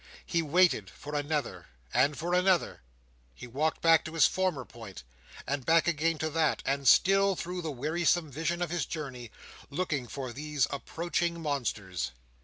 He 0.25 0.41
waited 0.41 0.89
for 0.89 1.13
another, 1.13 1.67
and 1.93 2.17
for 2.17 2.33
another. 2.33 2.81
He 3.35 3.45
walked 3.45 3.81
back 3.81 4.03
to 4.05 4.15
his 4.15 4.25
former 4.25 4.65
point, 4.65 5.03
and 5.45 5.63
back 5.63 5.87
again 5.87 6.17
to 6.17 6.31
that, 6.31 6.63
and 6.65 6.87
still, 6.87 7.35
through 7.35 7.61
the 7.61 7.69
wearisome 7.69 8.31
vision 8.31 8.63
of 8.63 8.71
his 8.71 8.87
journey, 8.87 9.29
looked 9.69 10.09
for 10.09 10.33
these 10.33 10.65
approaching 10.71 11.39
monsters. 11.39 12.13